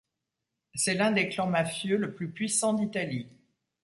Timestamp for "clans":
1.29-1.45